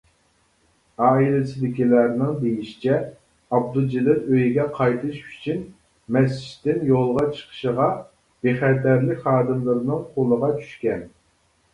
[1.07, 2.95] ئائىلىسىدىكىلەرنىڭ دېيىشىچە،
[3.57, 5.61] ئابدۇجېلىل ئۆيىگە قايتىش ئۈچۈن
[6.17, 7.87] مەسچىتتىن يولغا چىقىشىغا
[8.47, 11.07] بىخەتەرلىك خادىملىرىنىڭ قۇلىغا چۈشكەن.